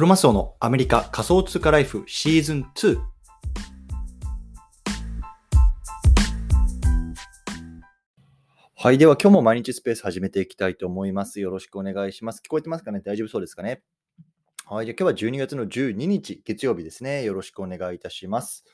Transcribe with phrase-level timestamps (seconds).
[0.00, 2.98] クロマスオのアメリカ仮想通貨ライフシーズン2。
[8.76, 8.96] はい。
[8.96, 11.38] では今日も毎日スペース始めていきたいと思います。
[11.38, 12.40] よろしくお願いします。
[12.42, 13.02] 聞こえてますかね？
[13.04, 13.82] 大丈夫そうですかね？
[14.64, 14.86] はい。
[14.86, 17.22] じゃ今日は12月の12日月曜日ですね。
[17.22, 18.64] よろしくお願いいたします。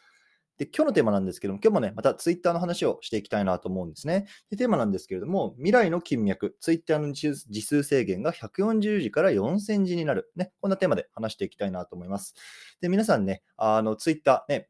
[0.59, 4.27] で、今日のテーマなんですけども、今日もね、またツイッターの話をしていきたいなと思うんですね。
[4.51, 10.31] で、テーマなんですけれども、未来の金脈、ツイッターの字数字数制限が140字から4000字になる。
[10.35, 12.35] ね、こんなテーマで話していきたいなと思います。
[12.81, 14.69] で、皆さんね、あの、ツイッターね、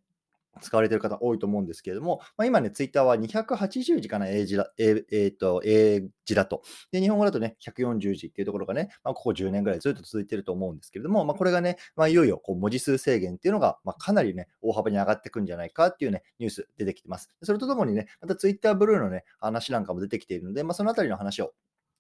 [0.61, 6.63] 使われている方多いと思うんですけれども、まあ、今ね、ツイッターは280字かな、英字だ、ええーと、英字だと。
[6.93, 17.31] で、日本語だとね、140字っていうところがね、まあ、ここ10年ぐらいずっと続いてると思うんですけれども、まあ、これがね、まあ、いよいよこう文字数制限っていうのが、まあ、かなりね、大幅に上がってくんじゃないかっていうね、ニュース出てきてます。
[17.43, 21.53] それとともにね、またツイッターブルーのね、話なんかも出てきているので、まあ、そのあたりの話を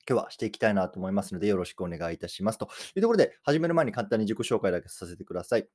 [0.09, 2.58] 今日はしていきたいなと思いますので、よろしくお願いいたします。
[2.58, 5.69] というところで、始める前に簡単に自己紹介だけさせてください。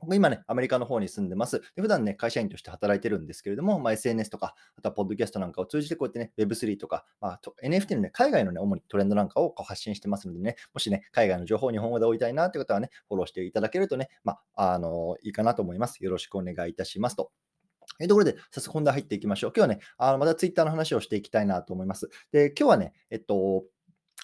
[0.00, 1.60] 僕今ね、アメリカの方に住んでます。
[1.74, 16.02] で普段ね、会社員として働いてるんですけれども、まあ、SNS とか、あとはポッドキャストなんかを通じてこうやってね、Web3 とか、まあ、と NFT のね、海外のね、主にトレンドなんかをこう発信してますのでね、もしね、海外の情報を日本語で追いたいなという方はね、フォローしていただけるとね、まあ、あのいいかなと思います。
[16.04, 17.32] よろしくお願いいたしますと。
[17.96, 19.52] というところで、早速本題入っていきましょう。
[19.56, 22.10] 今日はね、あのまた Twitter の話をしていきたいなと思います。
[22.30, 23.64] で、今日はね、えっと、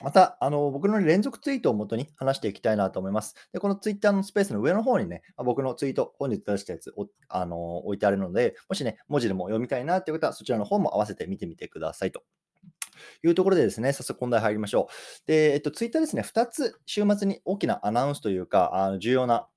[0.03, 3.37] また、あの、僕の連続ツイートをもとに話していきたいなと思います。
[3.53, 12.23] で、このツイッターのスペースの上の方にね、僕のツイート、本日出したやつを、あの、置いてあるので、もしね、文字でも読みたいなという方は、そちらの方も合わせて見てみてくださいと。
[13.23, 15.27] いうところでですね、早速本題入りましょう。
[15.27, 19.49] で、えっと、ツイッターですね、2つ週末に大きなアナウンスというか、あの重要な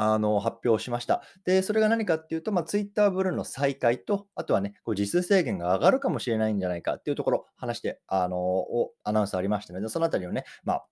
[0.00, 1.22] あの発表しました。
[1.44, 10.86] で、それが何かっていうと、まあ、Twitter ブルーの再開と、あとはね、こう時数制限が上がるかもしれないんじゃないかっていうところ、話して、あのをアナウンスありましたので、そのあたりをね、まあ、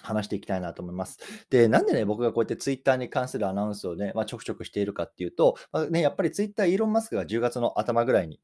[0.00, 1.18] 話していきたいなと思います。
[1.50, 8.40] で、なんでね、僕がこうやってツイッターに関するアナウンスをね、まあ、ちょくちょくしているかっていうと、まあ、ね、やっぱりツイッター、イーロン・マスクが10月の頭ぐらいに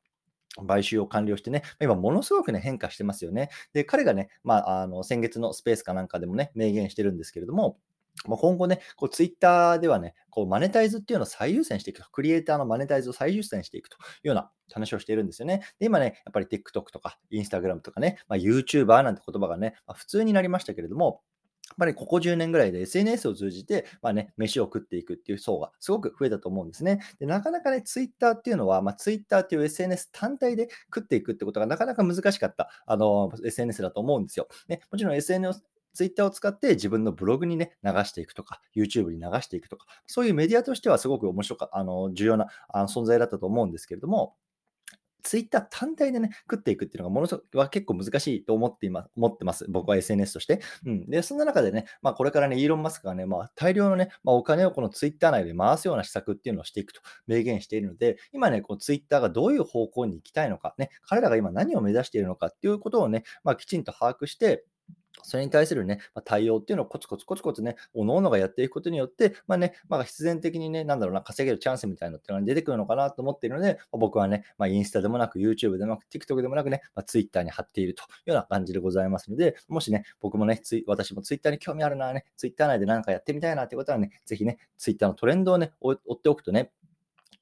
[0.69, 3.49] 買収を完了してね、今ものすごくね、変化してますよね。
[3.73, 7.79] で、彼がね、まあ、あの先月のスペースかなんかでもね、明言してるんですけれども、
[8.27, 15.63] まあ、今後ね、こうツイッターではね、こうマネタイズっていうのを最優先していくと、クリエイターのマネタイズを最優先していくというような話をしているんですよね。
[15.79, 21.21] で、今ね、やっぱり TikTok とか Instagram とかね、まあ、YouTuber なんて言葉がね、まあ、普通になりましたけれども、
[21.71, 27.01] やっぱりここ10年ぐらいで SNS を通じて、まあね、飯を食っていくっていう層がすごく増えたと思うんですね。
[27.19, 34.47] でなかなかね、Twitter っていうのは、まあ、Twitter っていう SNS 単体で食っていくってことがなかなか難しかったあの SNS だと思うんですよ。
[34.69, 44.34] ね、もちろん SNS ツイッターを使って自分のブログにね、流していくとか、YouTube に流していくとか、そういうメディアとしてはすごく面白かあの重要なあの存在だったと思うんですけれども、
[45.25, 49.65] ツイッター単体でね、食っていくっていうのがものすごくは結構難しいと思っています思ってます。
[49.71, 50.60] 僕は SNS として。
[50.84, 51.06] うん。
[51.09, 64.66] で、そんな中でね、まあこれからね、イーロン・マスクがね、まあ大量のね、まあ、お金をこのツイッター内で回すような施策っていうのをしていくと明言しているので、今ね、こうツイッターがどういう方向に行きたいのか、ね、彼らが今何を目指しているのかっていうことをね、まあきちんと把握して、
[65.25, 86.71] それに対するね、ま、対応っていうのをコツコツコツコツね、おのおのがやっていくことによって、まあね、まあ、必然的にね、なんだろうな、稼げるチャンスみたいなのってのが出てくるのかなと思っているので、ま、僕はね、まあ、インスタでもなく、YouTube でもなく、TikTok でもなくね、まあ、Twitter に貼っているというような感じでございますので、もしね、僕もね、ツイ私も Twitter に興味あるな、ね、Twitter 内で何かやってみたいなってことはね、ぜひね、Twitter のトレンドをね、追っておくとね、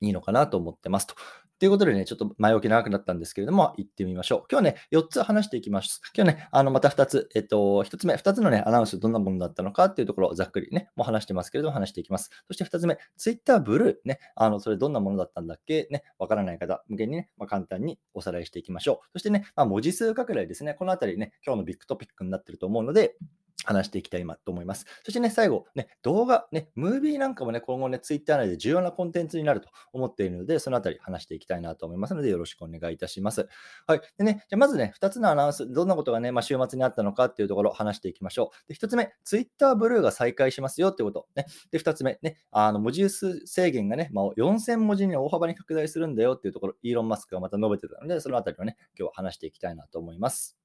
[0.02, 1.14] いいのかなと思ってますと。
[1.58, 4.44] ということでね、ちょっと前置き長くなったんですけれども、行ってみましょう。
[4.50, 6.00] 今日ね、4つ話していきます。
[6.12, 12.30] 今日ね、あのまた2つ、えっと、1つ目、2つのね、アナウンスどんなものだったのかっていうところをざっくりね、もう話してますけれども、話していきます。
[12.48, 15.86] そして2つ目、Twitter ブルーね、あの、それどんなものだったんだっけ？
[15.92, 19.06] ね、わからない方向けにね、まあ、簡単におさらいしていきましょう。
[19.12, 23.16] そしてね、まあ、文字数拡大ですね、このあたりね、今日のビッグトピックになってると思うので、
[23.64, 24.86] 話していきたいと思います。
[25.04, 33.48] そしてね、最後、ね、動画、ね、ムービーなんかもね、今後ね、ツイッター内で重要なコンテンツになると思っているので、そのあたり話していきたいなと思いますので、よろしくお願いいたします。
[33.86, 34.00] はい。
[34.18, 38.68] でね、じゃまずね、2つのアナウンス、どんなことがね、まあ、週末にあったのかっていうところを話していきましょう。
[38.68, 41.26] で、1つ目、ツイッターブルーが再開しますよってこと。
[41.34, 41.46] ね。
[41.70, 50.61] で、2つ目、ね、あの文字数制限がね、まあ、4000文字に大幅に拡大するんだよっていうところ、イーロン・マスクがまた述べてたので、そのあたりをね、今日は話していきたいなと思います。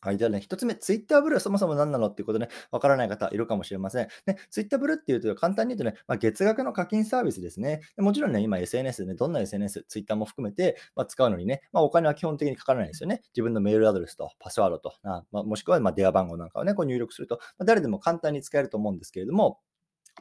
[0.00, 0.18] はい。
[0.18, 4.08] ではね、一つ目、ツイッターブルーそもそも何なのっていうことね、わからない方いるかもしれません。
[4.26, 7.80] ね、ツイッターブルーっていうと、簡単に言うとね、まあ、月額の課金サービスですね。
[7.96, 13.22] もちろんね、今 SNS でね、どんな SNS、ツイッターも含めて、まあ、使うのにね、まあ、お金は基本的にかからないですよね。
[13.28, 19.58] 自分のメールアドレスとパスワードと、あまあ、もしくはま電話番号なんかをね、こう入力すると、ま、誰でも簡単に使えると思うんですけれども、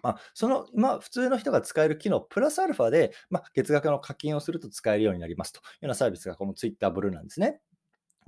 [0.04, 7.60] まあ、その、まあ、普通の人が使える機能、プラスアルファで、ま、月額の課金をすると使えるようになりますというようなサービスがこの Twitter ブルーなんですね。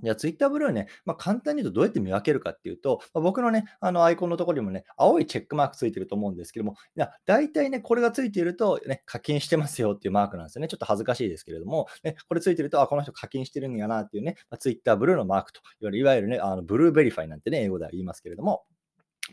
[0.03, 10.67] じゃあ、ツイッターブルーね、まあ、簡単に言うとどうやって見分けるかっていうと、まあ、僕のね、あのアイコンのところにもね、青いチェックマークついてると思うんですけども、いや大体ね、これがついていると、ね、課金してますよっていうマークなんですよね。
[10.67, 18.63] ちょっと恥ずかしいですけれども、ね、これついてると、あ、この人課金してるんやなっていうね、まあ、ツイッターブルーのマークと、いわゆるいわゆるね、あの Blue Verified なんてね、英語では言いますけれども、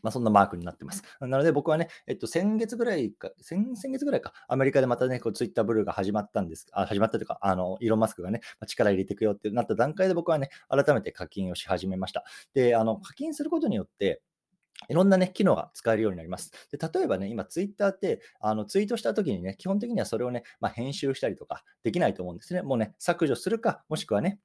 [0.03, 1.03] まあ、そんなマークになってます。
[1.21, 12.25] なので僕はね、えっと、先月ぐらいか、先先月ぐらいか、アメリカでまたね、こうツイッターブルーが始まったんです、あ始まったというか、あの、イーロン・マスクがね、まあ、力入れていくよってなった段階で僕はね、改めて課金をし始めました。
[12.55, 14.23] で、あの、課金することによって、
[14.89, 16.51] いろんなね、機能が使えるようになります。
[16.71, 22.63] で例えばね、今、ツイッターって、あのツイートしたときにね、基本的にはそれをね、まあ、編集したりとかできないと思うんですね。
[22.63, 24.41] もうね、削除するか、もしくはね、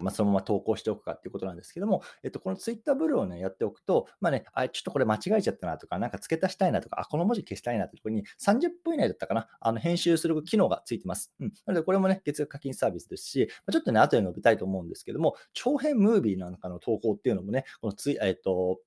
[0.00, 11.32] まあ、そのまま投稿しておくかっていうことなんですけども、えっと、このツイッターブルーをね、やっておくと、まあね、あ、ちょっとこれ間違えちゃったなとか、なんか付け足したいなとか、あ、この文字消したいなってところに30分以内だったかな、あの編集する機能がついてます。
[11.40, 11.52] うん。
[11.66, 18.80] なので、これもね、月額課金サービスですし、まあ、ちょっとね、後で述べたいと思うんですけども、長編ムービーなんかの投稿っていうのもね、このツイ、えっと、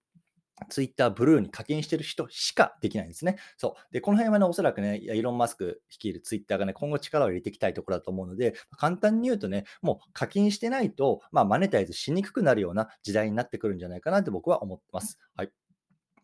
[0.70, 3.38] ツイッターブルーに課金してる人しかできないんですね。
[3.58, 3.94] そう。
[3.94, 15.20] で、この辺はね、おそらくね、イーロン・マスク率いるツイッターがね、今後力を入れていきたいところだと思うので、簡単に言うとね、もう課金してないと、まあ、マネタイズしにくくなるような時代になってくるんじゃないかなって僕は思ってます。
[15.36, 15.52] はい。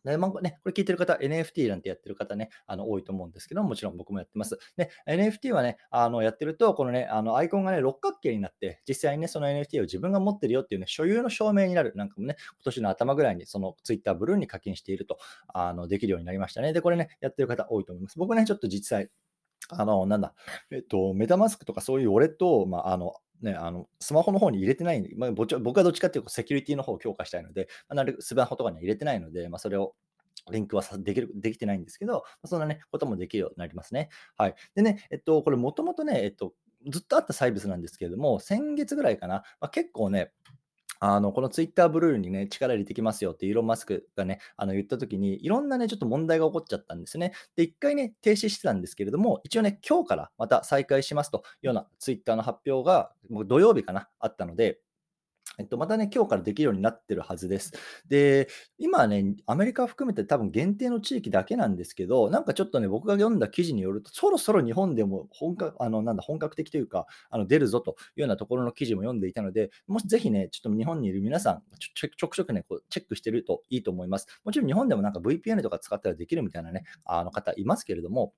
[0.03, 4.57] で、まあね、これ聞いてる方、NFT なんてやってる方ね、あの多いと思うんですけども、ちろん僕もやってます。
[4.77, 15.18] で、NFT はね、あのやってると、このね、あのアイコンがね、六角形になって、実際にね、その NFT を自分が持ってるよっていうね、所有の証明になる、なんかもね、今年の頭ぐらいにその Twitter ブルーに課金していると、
[15.53, 16.74] あのできるようになりましたね。
[16.74, 18.18] で、これね、やってる方多いと思います。
[18.18, 19.09] 僕ね、ちょっと実際、
[19.69, 20.33] あの、なんだ、
[20.71, 29.95] えっと、メタマスクとかそういうウォレットを、まあ、あの、ね、あのスマホの方に入れてないんで、まあ、僕はどっちかっていうとセキュリティの方を強化したいので、まあ、なるべくスマホとかには入れてないので、まあ、それを
[30.51, 34.09] リンクはできるできてないんですけど、そんなね、こともできるようになりますね。
[34.38, 34.55] はい。
[34.75, 36.53] でね、えっと、これもともとね、えっと、
[36.88, 40.31] ずっとあったサービスなんですけれども、先月ぐらいかな、まあ、結構ね、
[41.03, 47.33] あのこのツイッターブルーにね、力入れてきますよってイーロン・マスクがね、あの言った時に、いろんなね、ちょっと問題が起こっちゃったんですね。
[47.56, 54.80] で、一回ね、停止してたんですけれども、一応ね、今日からまた再開しますというようなツイッターの発表が、もう土曜日かな、あったので、
[55.57, 57.74] えっと、またね、今日からできるようになってるはずです。
[58.07, 74.27] で、今はね、アメリカ含めて多分限定の地域だけなんですけど、なんかちょっとね、僕が読んだ記事によると、そろそろ日本でも本格あのなんだ本格的というか、あの出るぞというようなところの記事も読んでいたので、もしぜひね、ちょっと日本にいる皆さん、ちょちょくちょくね、こうチェックしてるといいと思います。
[74.45, 78.33] もちろん日本でもなんか VPN とか使ったらできるみたいなね、あの方いますけれども、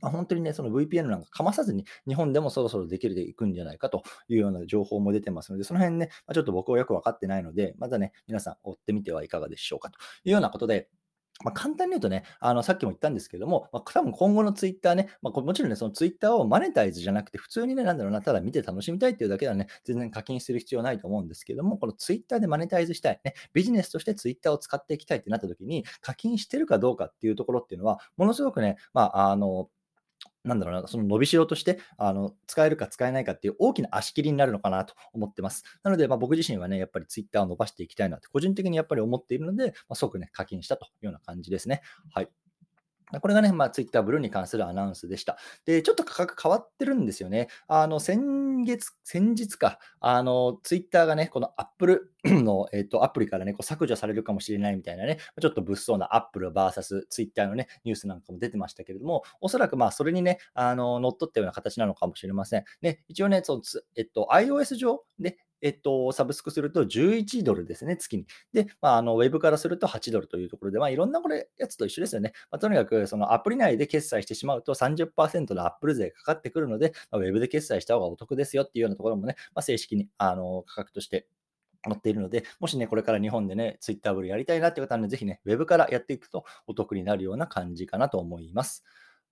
[0.00, 10.88] まあ、本当にね、その VPN なんかかまさずに、日本でもそろそろできるでいくんじゃないかというような情報も出てますので、その辺ね、まあ、ちょっと僕はよく分かってないので、またね、皆さん追ってみてはいかがでしょうかというようなことで、
[11.42, 29.70] まあ、簡単に言うとね、あのさっきも言ったんですけども、まあ、多分今後のツイッターね、まあ、もちろんね、そのツイッターをマネタイズじゃなくて、普通にね、なんだろうな、ただ見て楽しみたいっていうだけではね、全然課金する必要ないと思うんですけども、このツイッターでマネタイズしたい、ね、ビジネスとしてツイッターを使っていきたいってなった時に、課金してるかどうかっていうところっていうのは、ものすごくね、まあ、あの、
[30.44, 35.64] なんだろうな、その伸びしろとしてあの使えるか使えないかっていう大きな足切りになるのかなと思ってます。
[35.82, 41.82] なので、まあ、僕自身はね、やっぱりツイッターを伸ばしていきたいなって個人的にやっぱり思っているので、まあ、即ね、課金したというような感じですね。
[42.12, 42.28] はい。
[43.18, 45.38] これがね、まあ、Twitter ブルーに関するアナウンスでした。
[45.64, 47.48] で、ちょっと価格変わってるんですよね。
[47.66, 62.64] あの、先月、先日か、あの、Twitter がね、この Apple の、えーと、アプリからね、こう削除されるかもしれないみたいなね、ちょっと物騒な Apple vs Twitter のね、ニュースなんかも出てましたけれども、おそらくまあ、それにね、あの、乗っ取ったような形なのかもしれません。
[62.82, 63.62] ね、一応ね、その
[63.96, 68.26] えっと、iOS 上で、えっと、サブスクすると11ドルですね、月に。
[68.52, 72.32] で、まあ、あのウェブからすると8ドルというところで、まあ、いろんなこれやつと一緒ですよね。
[72.50, 81.26] まあ、とにかく、そのアプリ内で決済してしまうと30%のアップル税かかってくるので、まあ、ウェブで決済した方がお得ですよっていうようなところもね、まあ、正式にあの価格として
[81.84, 88.84] 載っているので、もしね、これから日本でね、ツイッターブルやりたいなって方はね、ぜひね、ウェブからやっていくとお得になるような感じかなと思います。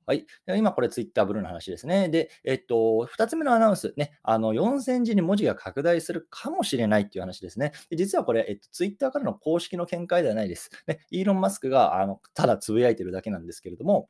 [0.09, 0.25] はい。
[0.57, 2.09] 今これツイッターブルーの話ですね。
[2.09, 7.73] で、えっと、2つ目のアナウンス、ね、あの4000字に文字が拡大するかもしれないっていう話ですね。
[7.91, 10.71] で実はこれ、えっと、ツイッターからの公式の見解ではないです。
[10.87, 14.09] ね、イーロン・マスクがあのただつぶやいてるだけなんですけれども、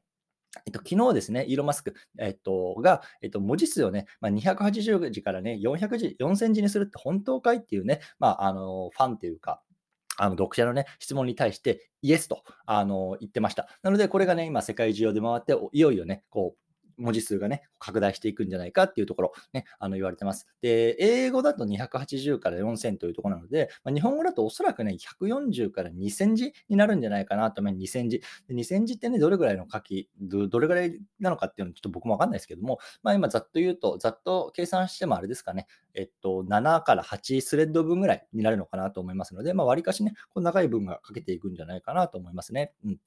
[0.66, 9.62] えっと、昨日ですね、イーロン・マスク、えっと、が、えっと、文字数をね、まあ、280字からね、400字、4000字にするって本当かいっていうね、まあ、あの、ファンっていうか、
[10.18, 13.68] あの読者の、ね、質問に対してイエスとあの言ってました。
[13.82, 16.67] なので、これがね、今世界中で回って、いよいよね、こう
[16.98, 20.46] 文字数がね、拡大していくんじゃないかっていうところ、ね、あの言われてます。
[20.60, 28.20] で、英語だと280から4000というところなので、まあ、日本語だとおそらくね、140から2000字になるんじゃないかなと、まあ、2000字。
[28.48, 42.72] で2000字ってね、どれぐらいの書きど、れぐらいなのかっていうのちょっと僕もわかんないですけども、まあ、今ざっと言うと、ざっと計算してもあれですかね、えっと、7から8スレッド分ぐらいになるのかなと思いますので、まあ、割かしね、こう長い分が書けていくんじゃないかなと思いますね。
[42.84, 42.98] うん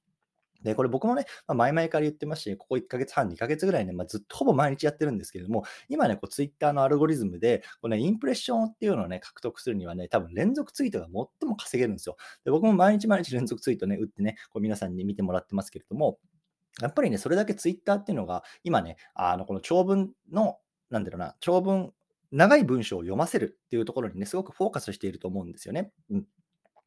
[0.64, 12.18] で、これ僕もね、まあ、前々から言ってますし、ここ1ヶ月半、2ヶ月ぐらいね、まあ、ずっとほぼ毎日やってるんですけれども、今ね、こう Twitter のアルゴリズムで、この、ね、インプレッションっていうのをね、獲得するにはね、多分連続ツイートが最も稼げるんですよ。
[12.46, 16.20] で、僕も毎日毎日連続ツイートね、打ってね、こう皆さんに見てもらってますけれども、
[16.80, 20.58] やっぱりね、それだけ Twitter っていうのが、今ね、あのこの長文の、
[20.90, 21.94] なんだろうな、長文、
[22.32, 25.92] 長い文章を読ませるっていうところにね、すごくフォーカスしていると思うんですよね。
[26.10, 26.26] うん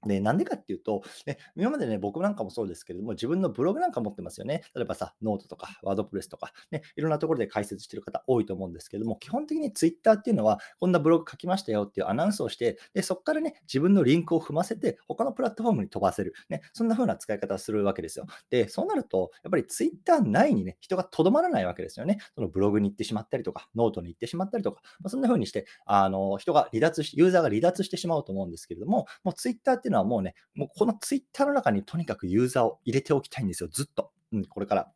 [0.06, 4.62] で、なんでかっていうと、ね、今までね、僕なんかもそうですけれども、自分のブログなんか持ってますよね。
[4.74, 16.34] 例えばさ、ノートとか、 WordPress とか、ね、いろんなところで解説してる方多いと思うんですけども、基本的にツイッターっていうのは、こんなブログ書きましたよっていうアナウンスをして、でそこからね、自分のリンクを踏ませて、他のプラットフォームに飛ばせる。
[16.48, 18.26] ね、そんな風な使い方をするわけですよ。
[18.50, 22.18] で、そうなると、やっぱりツイッター内にね、人がとどまらないわけですよね。
[22.34, 34.12] そのブログに行ってしまったりとか、ノートに行ってしまったりとか、まあ、そんな風にして、あの、人が離脱し、ユーザーが離脱してしまうと思うんですけれども、もうツイッターっていうのはのはもうね、もうこのツイッターの中にとにかくユーザーを入れておきたいんですよ、ずっと。
[34.32, 34.92] うん、これから。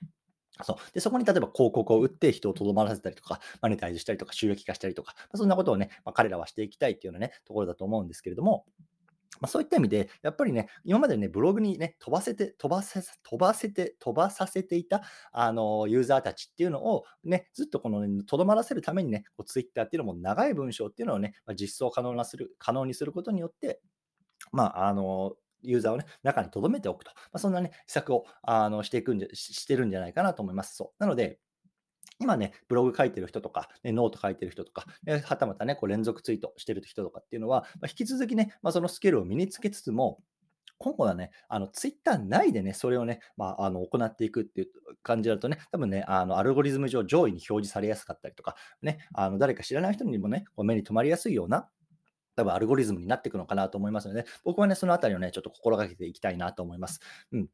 [0.64, 8.66] そうでそこに例えば広告を打って人をとどまらせたりとか、マネタイズしたりとか、収益化したりとか、まあ、そんなことをね、まあ、彼らはしていきたいっていうようなね、ところだと思うんですけれども、
[9.40, 15.02] まあ、そういった意味で、やっぱりね、今までね、ブログにね、飛ばせて、飛ばせ、飛ばせて、飛ばさせていた、
[15.32, 23.80] あの、ユーザーたちっていうのを、ね、ずっとこの、ね、とどまらせるためにね、ツイッターっていうのも長い文章っていうのをね、まあ、実装可能なする、可能にすることによって、
[24.52, 27.10] まあ、あの、ユーザーをね、中に留めておくと。
[27.16, 30.76] まあ、そんなね、施策をあのしていくんじゃ、してるんじゃないかなと思います。
[30.76, 31.02] そう。
[31.02, 31.40] なので、
[32.20, 40.20] 今ね、ブログ書いてる人とか、ね、ノート書いてる人とか、ね、はたまたね、こう連続ツイートしてる人とかっていうのは、まあ、引き続きね、まあ、そのスキルを身につけつつも、
[40.78, 44.68] 今後はね、あのツイッター内でね、それをね、まあ、あの行っていくっていう
[45.02, 51.68] 感じだとね、多分ね、あのアルゴリズム上上位に表示されやすかったりとか、ね、あの誰か知らない人にもね、こう目に留まりやすいような
[52.38, 57.00] 多分アルゴリズムになっていくのかなと思いますので、僕はね、そのあたりをね、ちょっと心がけていきたいなと思います。
[57.32, 57.48] うん。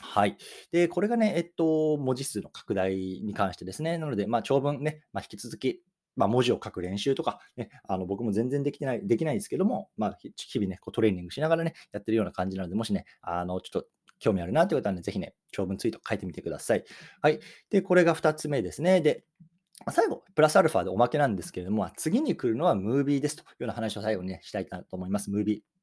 [0.00, 0.38] はい。
[0.72, 3.98] で、これがね、えっと、文字数の拡大に関してですね。
[3.98, 5.82] なので、まあ、長文ね、まあ、引き続き、
[6.16, 16.84] まあ、文字を書く練習とか、ね、あの僕も全然できてない、できないですけども、まあ、日々ね、こうトレーニングしながらね、やってるような感じなので、もしね、あの、ちょっと興味あるなという方はね、ぜひね、長文ツイート書いてみてください。
[17.20, 17.40] はい。
[17.70, 19.00] で、これが2つ目ですね。
[19.00, 19.24] で、
[19.92, 25.30] 最後、プラスアルファでおまけなんですけれども、次に来るのはムービーですというような話を最後に、ね、したいなと思います。
[25.30, 25.76] ムービー。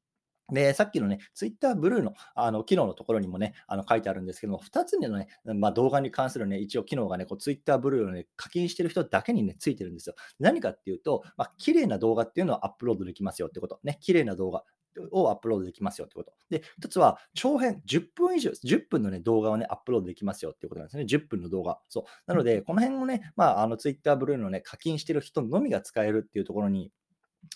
[0.52, 10.16] で、さっきのね、Twitter ブルーのあの機能のところにもね、あの書いてあるんですけども、2つ目のね、まあ、動画に関するね、一応機能がね、こう Twitter ブルーをね、課金してる人だけにね、ついてるんですよ。
[10.38, 13.80] 何かっていうと、まあ、綺麗な動画っていうのをアップロードできますよってこと。
[13.84, 14.64] ね、綺麗な動画。
[15.10, 16.32] をアップロードできますよってこと。
[16.50, 21.04] で、一つは長編、10分以上、10分の、ね、動画を、ね、アップロードできますよっていうことなんですね。
[21.04, 21.78] 10分の動画。
[21.88, 22.04] そう。
[22.26, 26.92] なので、この辺をね、まあ、あの Twitter ブルーのね、課金してる人のみが使えるっていうところに、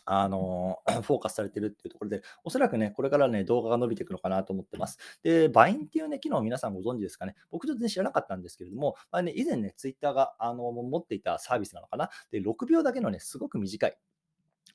[0.04, 4.99] あの フォーカスされてるっていうところで、おそらくね、これからね、動画が伸びていくのかなと思ってます。
[5.23, 7.35] で、バインっていうね、機能皆さんご存知ですかね。
[7.50, 12.11] 僕ちょっと、ね、知らなかったんですけれども、まあね、以前ね、ツイッターがあの持っていたサービスなのかな。
[12.30, 13.97] で、6秒だけのね、すごく短い、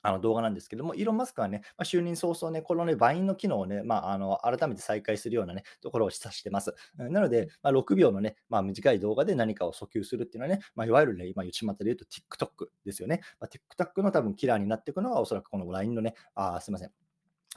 [0.02, 6.74] あの動画なんですけども、イーロン・マスクはね、まあ、就任早々ね、このね、バインの機能をね、まあ、あの改めて再開するようなね、ところを示唆してます。
[6.96, 13.20] なので、まあ、6秒のね、まあ、短い動画で何かを訴求するっていうのはね、まあ、いわゆるね、今、内股で言うと TikTok ですよね。
[13.40, 16.90] まあ、TikTok の多分キラーになっていくのが、おそらくこの LINE のね、あすいません。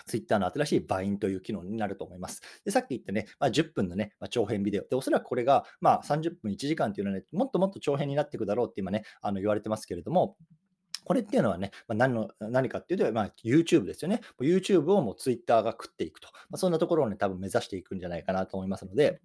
[0.05, 2.41] ツイッターの新しいバインという機能になると思います。
[2.63, 4.87] でさっき言ったね、まあ、10分のね、まあ、長編ビデオ。
[4.87, 10.37] で、おそらくこれが、まあ、30分、1時間っていうのはね、もっともっと長編になっていくだろうって今ね、あの言われてますけれども、
[11.07, 14.19] これっていうのはね、まあ、何の何かっていうと、まあ、YouTube ですよね。
[14.41, 16.27] YouTube をもう Twitter が食っていくと。
[16.49, 19.21] まあ、そんなところをね、多分目指していくんじゃないかなと思いますので、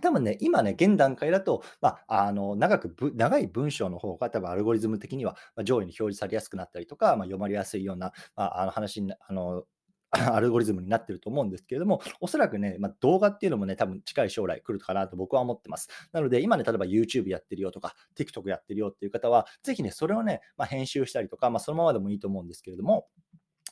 [0.00, 9.64] 多分ね、今ね、現段階だと、まあ、あの長く長い文章の方が多分アルゴリズム的には上位に表示されやすくなったりとか、まあ、読まれやすいような、まあ、あの話にあの
[10.34, 15.88] アルゴリズムになってると思うんですけれども、おそらくね、まあ、動画っていうのもね、多分近い将来来るかなと僕は思ってます。
[16.12, 23.06] なので、今ね、例えば YouTube やってるよとか、TikTok やってるよっていう方は、ぜひね、それをね、まあ、編集したりとか、まあ、そのままでもいいと思うんですけれども、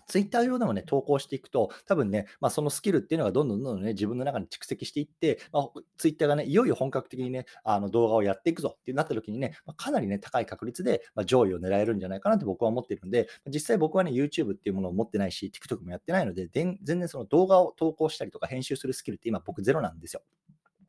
[0.09, 20.23] ツイッター上でもね、投稿していくと、多分ね、まあ、そのスキルっていうのがどんどんどんどんね、自分の中に蓄積していって、まあ、ツイッターがね、いよいよ本格的にね、あの動画をやっていくぞってなった時にね、まあ、かなりね、高い確率で、ま上位を狙えるんじゃないかなと僕は思っているので、実際僕はね、YouTube っていうものを持ってないし、TikTok もやってないので、全然その動画を投稿したりとか編集するスキルって今僕ゼロなんですよ。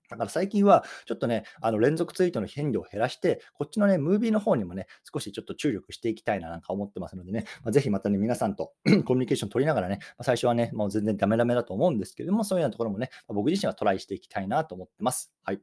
[0.10, 8.74] だから最近は、ちょっとね、あの連続ツイートの頻度を減らして、こっちのね、ムービーの方にもね、少しちょっと注力していきたいななんか思ってますのでね、まあ、ぜひまたね、皆さんと
[9.06, 15.32] コミュニケーション取りながらね、まあ、最初はね、もう全然ダメダメだと思うんですけれども、そういうようなところもね、まあ、僕自身はトライしていきたいなと思ってます。
[15.44, 15.60] はい。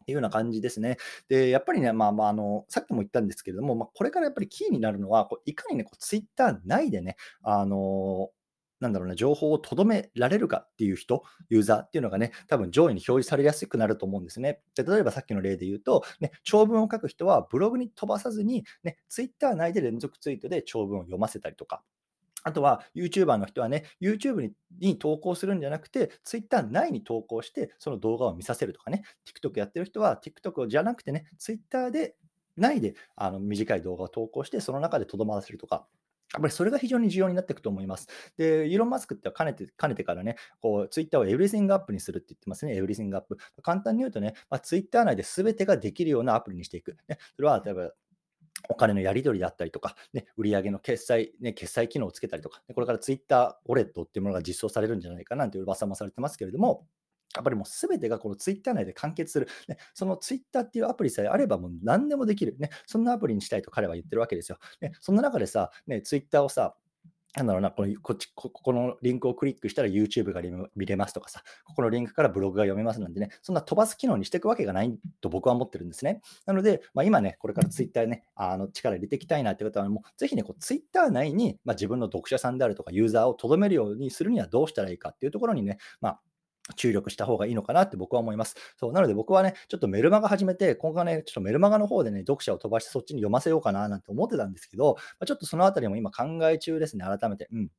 [0.00, 0.96] っていうような感じですね。
[1.28, 8.30] で、やっぱりね、まあまあ、あの、さっきも言ったんですけれども、まあ、これからやっぱりキーになるのは、こういかにね、こうツイッター内でね、あの
[8.80, 14.60] なんだろうな、情報をとどめられるかっていう人、ユーザーっていうのがね、多分上位に表示されやすくなると思うんですね。
[14.74, 21.82] で例えばさっきの例で言うと、ね、長文を書く人はブログに飛ばさずに、ね、ツイッター内で連続ツイートで長文を読ませたりとか、
[22.42, 32.16] あとは YouTuber の人はね、YouTube にに投稿するんじゃなくて、Twitter 内に投稿して、その動画を見させるとかね、TikTok やってる人は TikTok じゃなくてね、Twitter で
[32.56, 35.86] 内であの短い動画を投稿して、その中でとどまらせるとか、
[36.32, 38.06] やっぱりそれが非常に重要になっていくと思います。
[38.36, 43.36] で、イーロン・マスクってはかねてかねてからね、こう、ツイッターをエブリシングアップにするって言ってますね、エブリシングアップ。
[43.62, 46.96] 簡単に言うとね、まあ、ツイッター内で全てができるようなアプリにしていく。
[47.08, 47.92] ね、それは、例えば、
[48.68, 56.86] お金のやり取りだったりとか、ね、売上の決済、ね、決済機能をつけたりとか、これからツイッターウォレットっていうものが実装されるんじゃないかなという噂もされてますけれども、
[57.34, 59.48] やっぱりもうすべてがこのツイッター内で完結する。
[59.68, 62.56] ね、そのツイッターっていうアプリさえあればもう何でもできる。
[62.58, 64.58] ね、そんなアプリにしたいと彼は言ってるわけですよ。
[64.80, 66.74] ね、そんな中でさ、ね、ツイッターをさ、
[67.36, 70.42] なんだろうな、このこっちここのリンクをクリックしたら YouTube が
[70.74, 76.20] 見れますとかさ、ここのリンクからブログが読めますなんでね、そんな飛ばす機能にしていくわけがないと僕は思ってるんですね。
[76.44, 86.20] なので、まあ、今ね、これから Twitter ね、あの力入れていきたいなって方は、もうぜひね、こう Twitter 内に、まあ、自分の読者さんであるとかユーザーをとどめるようにするにはどうしたらいいかっていうところにね、まあ、
[86.74, 88.56] 注力した方がいいのかなって僕は思います。
[88.76, 97.48] そうなので僕はね、ちょっとメルマガ始めて、今後ね、ちょっとメルマガの方でね、読者を飛ばしてそっちに読ませようかななんて思ってたんですけど、まちょっとそのあたりも今考え中ですね、改めて。
[97.52, 97.70] うん。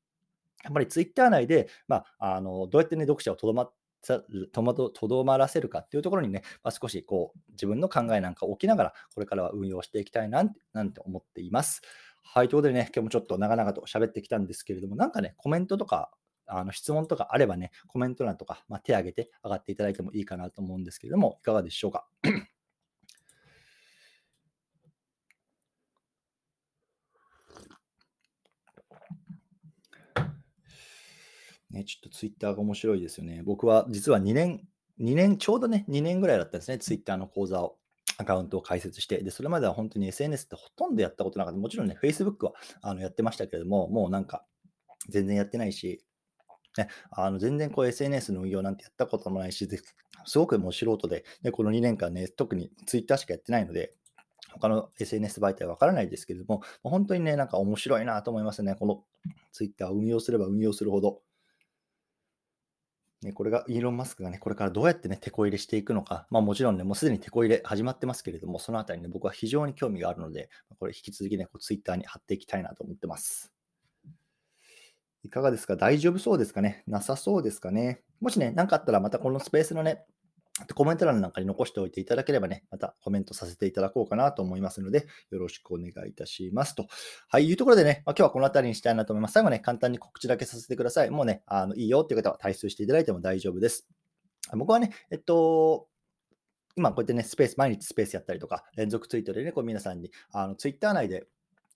[0.63, 3.71] やっぱりツイッター内で、まあ、あのどうやって、ね、読者をとどま
[4.73, 10.43] とどまらせるかっていうところにね、まあ、少しこう自分の考えなんかを置きながら、これからは運用していきたいな
[10.73, 11.81] なんて思っています。
[12.23, 16.11] はい、ということでね、今日もちょっと長々と喋ってきたんですけれども、なんかね、コメントとか、
[16.53, 22.07] あの質問とかあればね、コメント欄とか、まあ、手挙げて上がっていただいてもいいかなと思うんですけれども、いかがでしょうか？
[31.69, 33.43] ね、ちょっとツイッターが面白いですよね。
[33.45, 34.67] 僕は実は2年、
[34.99, 37.77] 2年、ちょうどね、2年ぐらいだったんですね、ツイッターの講座を、
[38.17, 41.59] アカウントを開設して、で、それまでは本当に SNS ってほとんどやったことなかった。
[41.59, 44.45] もちろんね、Facebook はあのやってましたけれども、もうなんか、
[45.07, 46.05] 全然やってないし、
[46.77, 49.67] ね、あの全然こう SNS の運用なんてやったこともないし、
[50.25, 53.93] すごくもう素人で、でこの2年間ね、特に Twitter しかやってないので、
[54.53, 58.75] 他の SNS 媒体はわからないですけれども、本当にね、なんか面白いなと思いますね。
[58.75, 59.03] この
[59.51, 61.21] Twitter を運用すれば運用するほど。
[63.21, 73.50] ね、これが、イーロン・マスクがね、これからどうやってね、手こ入れしていくのか、まあもちろんね、もうすでに手こ入れ始まってますけれども、そのあたりね、僕は非常に興味があるので、これ引き続きね、こうツイッターに貼っていきたいなと思ってます。
[75.23, 75.75] いかがですか？
[75.75, 76.83] 大丈夫そうですかね？
[76.87, 78.01] なさそうですかね？
[78.19, 80.03] もしね、何かあったらまたこのスペースのね、
[80.75, 86.87] コメント欄なんかに残しておいていただければね、またコメントさせていただこうかなと思いますので、よろしくお願いいたしますと。
[87.29, 89.33] はい、いうところでね、まあ、今日はこの辺りにしたいなと思います。
[89.33, 91.09] 最後ね、簡単に告知だけさせてください。
[91.09, 93.87] もうね、あのいいよっていう方は退出していただいても大丈夫です。
[94.53, 95.87] 僕はね、えっと、
[96.75, 101.27] 今こうやってね、スペース、毎日スペースやったりとか、連続ツイートでね、こう皆さんにあのツイッター内で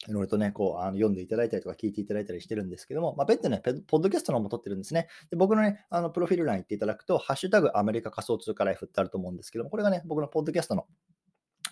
[0.08, 5.08] いろいろとね、こう、あの読んでいただいたりとか聞いていただいたりしてるんですけども、まあ、別にね、ポッドキャストの方も撮ってるんですね。
[5.32, 10.86] で、僕のね、あの、プロフィール欄行っていただくと、ハッシュタグアメリカ仮想通貨ライフってあると思うんですけども、これがね、僕のポッドキャストの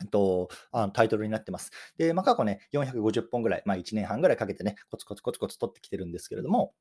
[0.02, 1.72] えっと、あのタイトルになってます。
[1.98, 6.74] で、まあ、過去ね、450本ぐらい、まあ、1年半ぐらいかけてね、コツコツコツコツ撮ってきてるんですけれども、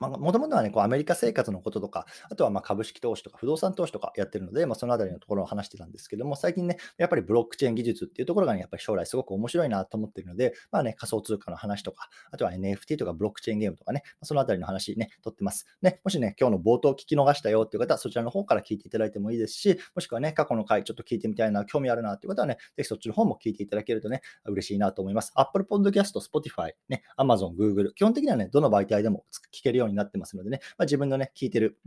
[0.00, 15.66] もともとはね、こうアメリカ生活のこととか、あとはま株式投資とか不動産投資とかやってるので、まあ、そのあたりのところを話してたんですけども、最近ね、やっぱりブロックチェーン技術っていうところがね、やっぱり将来すごく面白いなと思ってるので、まあね、仮想通貨の話とか、あとは NFT とかブロックチェーンゲームとかね、そのあたりの話ね、とってます。
[15.82, 25.32] ね、もしね、今日の冒頭聞き逃したよっていう方は、そちらの方から聞いていただいてもいいですし、もしくはね、過去の回ちょっと聞いてみたいな、興味あるなっていう方はね、ぜひそっちの方も聞いていただけるとね、嬉しいなと思います。
[25.34, 31.78] Apple Podcast、Spotify、ね、Amazon、Google、基本的にはね、どの媒体でも聞けるるようになってますのでね、まあ、自分のね、聞いてる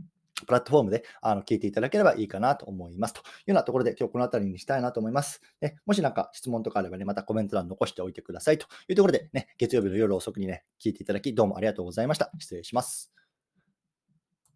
[0.46, 3.14] プラットフォームであの聞いていただければいいかなと思います。
[3.14, 5.40] というようなところで今日この辺りにしたいなと思います。
[5.60, 12.30] ね、もしなんか質問とかあればね、またコメント欄残しておいてくださいというところでね、月曜日の夜遅くにね、聞いていただきどうもありがとうございました。
[12.38, 13.21] 失礼します。